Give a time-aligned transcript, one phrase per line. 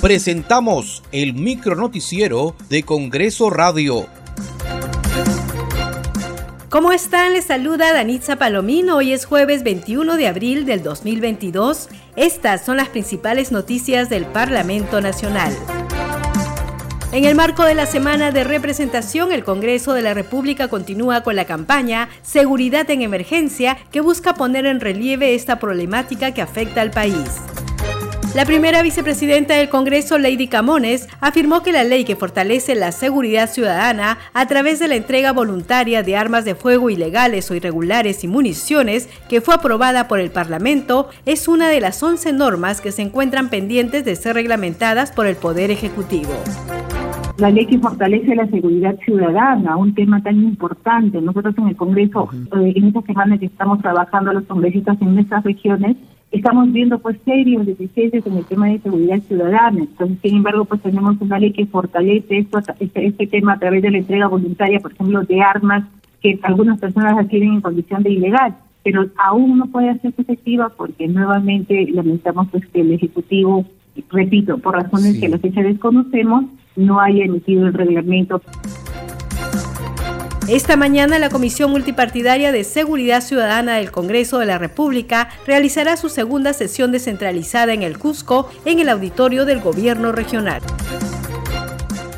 [0.00, 4.06] presentamos el micro noticiero de Congreso Radio.
[6.70, 7.34] ¿Cómo están?
[7.34, 8.96] Les saluda Danitza Palomino.
[8.96, 11.88] Hoy es jueves 21 de abril del 2022.
[12.16, 15.54] Estas son las principales noticias del Parlamento Nacional.
[17.12, 21.36] En el marco de la semana de representación, el Congreso de la República continúa con
[21.36, 26.90] la campaña Seguridad en Emergencia que busca poner en relieve esta problemática que afecta al
[26.90, 27.49] país.
[28.32, 33.50] La primera vicepresidenta del Congreso, Lady Camones, afirmó que la ley que fortalece la seguridad
[33.50, 38.28] ciudadana a través de la entrega voluntaria de armas de fuego ilegales o irregulares y
[38.28, 43.02] municiones que fue aprobada por el Parlamento es una de las 11 normas que se
[43.02, 46.30] encuentran pendientes de ser reglamentadas por el Poder Ejecutivo
[47.38, 51.22] la ley que fortalece la seguridad ciudadana, un tema tan importante.
[51.22, 55.42] Nosotros en el Congreso, eh, en esta semana que estamos trabajando los congresistas en estas
[55.42, 55.96] regiones,
[56.30, 59.80] estamos viendo pues serios deficiencias en el tema de seguridad ciudadana.
[59.80, 63.82] Entonces, sin embargo, pues tenemos una ley que fortalece esto, este, este tema a través
[63.82, 65.84] de la entrega voluntaria, por ejemplo, de armas
[66.22, 71.06] que algunas personas adquieren en condición de ilegal pero aún no puede hacerse efectiva porque
[71.06, 73.64] nuevamente lamentamos pues que el Ejecutivo,
[74.10, 78.40] repito, por razones que la fecha desconocemos, no haya emitido el reglamento.
[80.50, 86.08] Esta mañana la Comisión Multipartidaria de Seguridad Ciudadana del Congreso de la República realizará su
[86.08, 90.60] segunda sesión descentralizada en el Cusco en el auditorio del Gobierno Regional.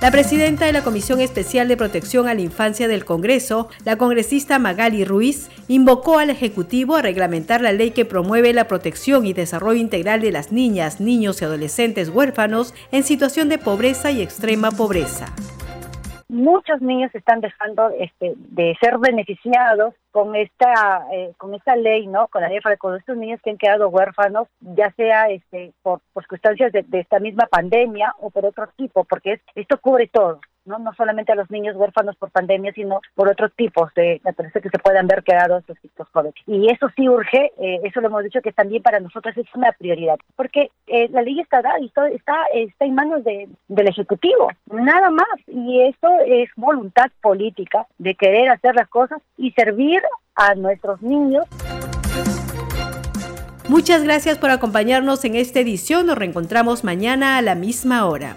[0.00, 4.58] La presidenta de la Comisión Especial de Protección a la Infancia del Congreso, la congresista
[4.58, 9.78] Magali Ruiz, invocó al Ejecutivo a reglamentar la ley que promueve la protección y desarrollo
[9.78, 15.32] integral de las niñas, niños y adolescentes huérfanos en situación de pobreza y extrema pobreza
[16.28, 22.28] muchos niños están dejando este, de ser beneficiados con esta eh, con esta ley, ¿no?
[22.28, 26.72] Con la ley con estos niños que han quedado huérfanos, ya sea este por, circunstancias
[26.72, 30.40] de, de, esta misma pandemia o por otro tipo, porque esto cubre todo.
[30.66, 30.78] ¿No?
[30.78, 34.70] no solamente a los niños huérfanos por pandemia, sino por otros tipos de naturaleza que
[34.70, 36.34] se puedan ver quedados estos jóvenes.
[36.46, 39.72] Y eso sí urge, eh, eso lo hemos dicho que también para nosotros es una
[39.72, 42.08] prioridad, porque eh, la ley está dada y está,
[42.54, 45.26] está en manos de, del Ejecutivo, nada más.
[45.46, 50.02] Y eso es voluntad política de querer hacer las cosas y servir
[50.34, 51.46] a nuestros niños.
[53.68, 56.06] Muchas gracias por acompañarnos en esta edición.
[56.06, 58.36] Nos reencontramos mañana a la misma hora.